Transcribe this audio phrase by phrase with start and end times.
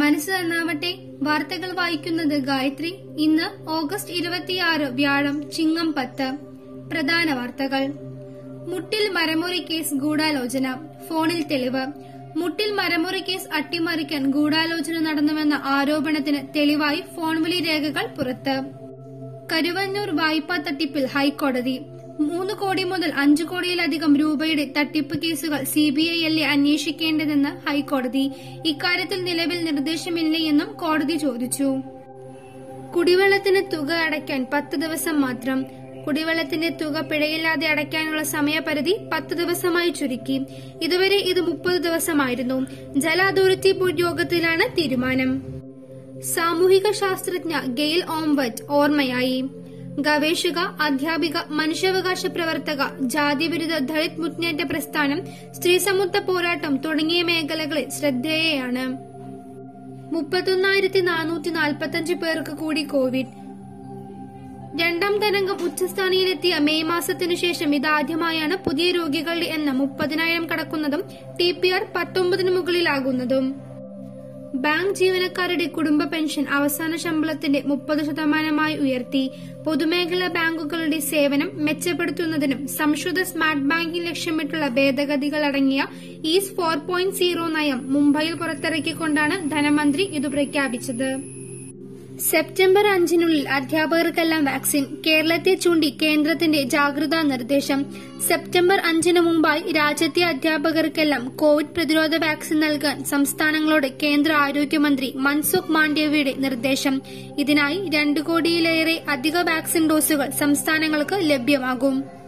[0.00, 0.98] മനസ്സ് നന്നാവട്ടെ.
[1.22, 2.94] വാർത്തകൾ വായിക്കുന്നത് ഗായത്രി.
[3.18, 6.36] ഇന്ന് ഓഗസ്റ്റ് ഇരുപത്തിയാറ് വ്യാഴം ചിങ്ങം പത്ത്.
[6.92, 7.92] പ്രധാന വാർത്തകൾ.
[8.68, 10.74] മുട്ടിൽ മരമുറി കേസ് ഗൂഢാലോചന.
[11.08, 11.86] ഫോണിൽ തെളിവ്.
[12.36, 18.62] മുട്ടിൽ മരമുറി കേസ് അട്ടിമറിക്കാൻ ഗൂഢാലോചന നടന്നുവെന്ന ആരോപണത്തിന് തെളിവായി ഫോൺ വിളി രേഖകൾ പുറത്ത്.
[19.52, 21.80] കരുവന്നൂർ വായ്പാ തട്ടിപ്പിൽ ഹൈക്കോടതി.
[22.20, 28.30] മൂന്ന് കോടി മുതൽ അഞ്ചു കോടിയിലധികം രൂപയുടെ തട്ടിപ്പ് കേസുകൾ സിബിഐ അല്ലേ അന്വേഷിക്കേണ്ടതെന്ന് ഹൈക്കോടതി.
[28.66, 31.76] ഇക്കാര്യത്തിൽ നിലവിൽ നിർദ്ദേശമില്ലയെന്നും കോടതി ചോദിച്ചു.
[32.96, 35.64] കുടിവെള്ളത്തിന് തുക അടയ്ക്കാൻ പത്ത് ദിവസം മാത്രം.
[36.06, 40.40] കുടിവെള്ളത്തിന്റെ തുക പിഴയില്ലാതെ അടയ്ക്കാനുള്ള സമയപരിധി പത്ത് ദിവസമായി ചുരുക്കി.
[40.82, 42.66] ഇതുവരെ ഇത് മുപ്പത് ദിവസമായിരുന്നു.
[42.96, 45.42] ജല അതോറിറ്റി ബോർഡ് യോഗത്തിലാണ് തീരുമാനം.
[46.20, 49.44] സാമൂഹിക ശാസ്ത്രജ്ഞ ഗെയിൽ ഓംവറ്റ് ഓർമ്മയായി.
[49.98, 59.10] ഗവേഷക അധ്യാപിക മനുഷ്യാവകാശ പ്രവർത്തക ജാതിവിരുദ്ധ ദളിത് മുന്നേറ്റ പ്രസ്ഥാനം സ്ത്രീ സ്ത്രീസമത്വ പോരാട്ടം തുടങ്ങിയ മേഖലകളിൽ ശ്രദ്ധേയയാണ്.
[60.14, 63.26] മുപ്പത്തൊന്നായിരത്തി പേർക്ക് കൂടി കോവിഡ്.
[64.80, 71.04] രണ്ടാം തരംഗം ഉച്ചസ്ഥാനിയിലെത്തിയ മെയ് മാസത്തിനു ശേഷം ഇതാദ്യമായാണ് പുതിയ രോഗികളുടെ എണ്ണം മുപ്പതിനായിരം കടക്കുന്നതും
[71.40, 73.69] ടി പി ആർ പത്തൊമ്പതിനു മുകളിലാകുന്നതും.
[74.54, 79.30] ബാങ്ക് ജീവനക്കാരുടെ കുടുംബ പെൻഷൻ അവസാന ശമ്പളത്തിന്റെ മുപ്പത് ശതമാനമായി ഉയർത്തി.
[79.64, 85.84] പൊതുമേഖലാ ബാങ്കുകളുടെ സേവനം മെച്ചപ്പെടുത്തുന്നതിനും സംശുദ്ധ സ്മാർട്ട് ബാങ്കിംഗ് ലക്ഷ്യമിട്ടുള്ള ഭേദഗതികൾ അടങ്ങിയ
[86.24, 91.39] ഈസ് ഫോർ പോയിന്റ് സീറോ നയം മുംബൈയിൽ പുറത്തിറക്കിക്കൊണ്ടാണ് ധനമന്ത്രി ഇത് പ്രഖ്യാപിച്ചത്.
[92.20, 94.86] സെപ്റ്റംബർ അഞ്ചിനുള്ളിൽ അധ്യാപകർക്കെല്ലാം വാക്സിൻ.
[95.06, 97.86] കേരളത്തെ ചൂണ്ടി കേന്ദ്രത്തിന്റെ ജാഗ്രതാ നിർദ്ദേശം.
[98.28, 107.02] സെപ്റ്റംബർ അഞ്ചിന് മുമ്പായി രാജ്യത്തെ അധ്യാപകർക്കെല്ലാം കോവിഡ് പ്രതിരോധ വാക്സിൻ നൽകാൻ സംസ്ഥാനങ്ങളോട് കേന്ദ്ര ആരോഗ്യമന്ത്രി മൻസുഖ് മാണ്ഡവ്യയുടെ നിർദ്ദേശം.
[107.38, 112.19] ഇതിനായി രണ്ട് കോടിയിലേറെ അധിക വാക്സിൻ ഡോസുകൾ സംസ്ഥാനങ്ങൾക്ക് ലഭ്യമാകും.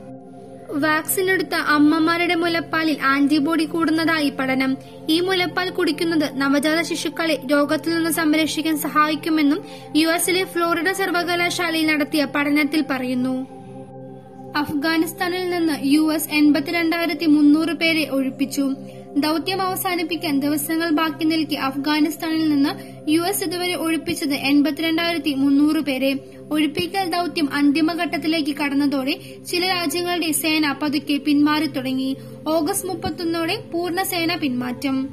[0.73, 4.77] വാക്സിൻ എടുത്ത അമ്മമാരുടെ മുലപ്പാലിൽ ആന്റിബോഡി കൂടുന്നതായി പഠനം.
[5.09, 9.65] ഈ മുലപ്പാൽ കുടിക്കുന്നത് നവജാത ശിശുക്കളെ രോഗത്തിൽ നിന്ന് സംരക്ഷിക്കാൻ സഹായിക്കുമെന്നും
[9.97, 13.47] യു എസിലെ ഫ്ലോറിഡ സർവകലാശാലയിൽ നടത്തിയ പഠനത്തിൽ പറയുന്നു.
[14.57, 18.75] അഫ്ഗാനിസ്ഥാനിൽ നിന്ന് യു എസ് എൺപത്തിരണ്ടായിരത്തി മുന്നൂറ് പേരെ ഒഴിപ്പിച്ചു.
[19.17, 22.71] ദൌത്യം അവസാനിപ്പിക്കാൻ ദിവസങ്ങൾ ബാക്കി നിൽക്കെ അഫ്ഗാനിസ്ഥാനിൽ നിന്ന്
[23.11, 26.17] യു എസ് ഇതുവരെ ഒഴിപ്പിച്ചത് എൺപത്തിരണ്ടായിരത്തി മുന്നൂറ് പേരെ.
[26.51, 32.17] ഒഴിപ്പിക്കൽ ദൌത്യം അന്തിമഘട്ടത്തിലേക്ക് കടന്നതോടെ ചില രാജ്യങ്ങളുടെ സേന പതുക്കെ പിന്മാറി തുടങ്ങി.
[32.49, 35.09] ഓഗസ്റ്റ് മുപ്പത്തൊന്നോടെ പൂർണ സേന പിന്മാറ്റം.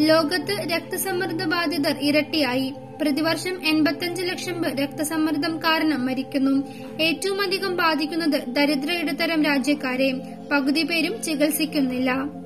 [0.00, 2.72] ലോകത്ത് രക്തസമ്മർദ്ദ ബാധിതർ ഇരട്ടിയായി.
[3.02, 6.62] പ്രതിവർഷം എൺപത്തിയഞ്ച് ലക്ഷം പേർ രക്തസമ്മർദ്ദം കാരണം മരിക്കുന്നു.
[7.02, 10.12] ഏറ്റവും അധികം ബാധിക്കുന്നത് ദരിദ്ര ഇടത്തരം രാജ്യക്കാരെ.
[10.52, 12.43] പകുതി പേരും ചികിത്സിക്കുന്നില്ല.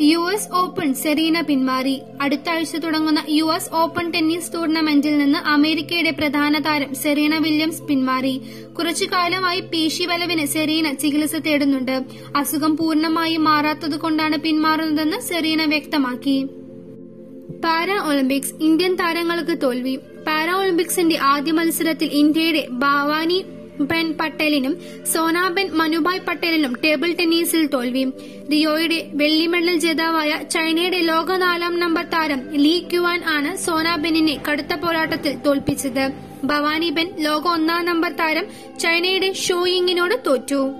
[0.00, 2.00] യു എസ് ഓപ്പൺ സെറീന പിന്മാറി.
[2.20, 8.40] അടുത്ത ആഴ്ച തുടങ്ങുന്ന യു എസ് ഓപ്പൺ ടെന്നീസ് ടൂർണമെന്റിൽ നിന്ന് അമേരിക്കയുടെ പ്രധാന താരം സെറീന വില്യംസ് പിന്മാറി.
[8.78, 12.04] കുറച്ചു കാലമായി പേശി ബലവിന് സെറീന ചികിത്സ തേടുന്നുണ്ട്.
[12.36, 16.46] അസുഖം പൂർണമായി മാറാത്തതുകൊണ്ടാണ് പിന്മാറുന്നതെന്ന് സെറീന വ്യക്തമാക്കി.
[17.64, 19.96] പാരാ ഒളിമ്പിക്സ് ഇന്ത്യൻ താരങ്ങൾക്ക് തോൽവി.
[20.26, 23.44] പാരാ ഒളിമ്പിക്സിന്റെ ആദ്യ മത്സരത്തിൽ ഇന്ത്യയുടെ ഭാവാനി
[23.80, 24.78] ബെൻ പട്ടേലിനും
[25.12, 28.04] സോനാബെൻ മനുഭായ് പട്ടേലിനും ടേബിൾ ടെന്നീസിൽ തോൽവി.
[28.50, 35.36] റിയോയുടെ വെള്ളി മെഡൽ ജേതാവായ ചൈനയുടെ ലോക നാലാം നമ്പർ താരം ലീ ക്യുവാൻ ആണ് സോനാബെന്നിനെ കടുത്ത പോരാട്ടത്തിൽ
[35.46, 36.12] തോൽപ്പിച്ചത്.
[36.44, 38.46] ഭവാനി ബെൻ ലോക ഒന്നാം നമ്പർ താരം
[38.78, 40.70] ചൈനയുടെ ഷോയിങ്ങിനോട് തോറ്റു.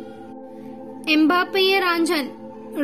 [1.11, 2.31] എംബാപ്പയെ റാഞ്ചാൻ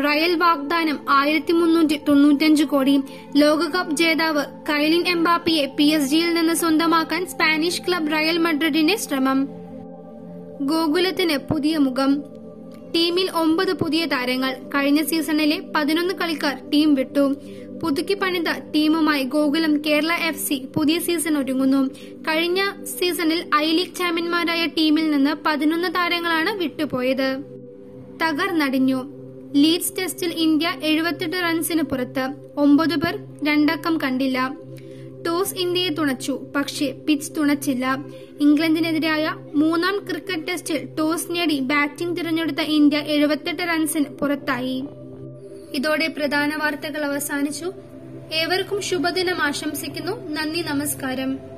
[0.05, 3.01] റയൽ വാഗ്ദാനം ആയിരത്തി മുന്നൂറ്റി തൊണ്ണൂറ്റഞ്ച് കോടി.
[3.37, 9.62] ലോകകപ്പ് ജേതാവ് കൈലിൻ എംബാപ്പിയെ പി എസ് ജിയിൽ നിന്ന് സ്വന്തമാക്കാൻ സ്പാനിഷ് ക്ലബ് റയൽ മഡ്രിഡിന്റെ ശ്രമം.
[10.71, 12.11] ഗോകുലത്തിന് പുതിയ മുഖം.
[12.95, 17.25] ടീമിൽ ഒമ്പത് പുതിയ താരങ്ങൾ കഴിഞ്ഞ സീസണിലെ പതിനൊന്ന് കളിക്കാർ ടീം വിട്ടു.
[17.83, 21.81] പുതുക്കി പണിത ടീമുമായി ഗോകുലം കേരള എഫ് സി പുതിയ സീസൺ ഒരുങ്ങുന്നു.
[22.29, 27.29] കഴിഞ്ഞ സീസണിൽ ഐ ലീഗ് ചാമ്പ്യന്മാരായ ടീമിൽ നിന്ന് പതിനൊന്ന് താരങ്ങളാണ് വിട്ടുപോയത്.
[28.23, 29.01] തകർന്നടിഞ്ഞു.
[29.55, 32.27] ലീഡ്സ് ടെസ്റ്റിൽ ഇന്ത്യ എഴുപത്തെട്ട് റൺസിന് പുറത്ത്.
[32.57, 34.39] ഒമ്പത് പേർ രണ്ടക്കം കണ്ടില്ല.
[35.27, 36.53] ടോസ് ഇന്ത്യയെ തുണച്ചു.
[36.57, 38.05] പക്ഷേ പിച്ച് തുണച്ചില്ല.
[38.41, 44.85] ഇംഗ്ലണ്ടിനെതിരായ മൂന്നാം ക്രിക്കറ്റ് ടെസ്റ്റിൽ ടോസ് നേടി ബാറ്റിംഗ് തിരഞ്ഞെടുത്ത ഇന്ത്യ എഴുപത്തെട്ട് റൺസിന് പുറത്തായി.
[45.75, 47.73] ഇതോടെ പ്രധാന വാർത്തകൾ അവസാനിച്ചു.
[48.33, 50.29] ഏവർക്കും ശുഭദിനം ആശംസിക്കുന്നു.
[50.31, 51.52] നന്ദി നമസ്കാരം.